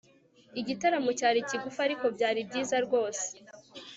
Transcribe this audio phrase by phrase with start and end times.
[0.59, 3.25] Igitaramo cyari kigufi ariko byari byiza rwose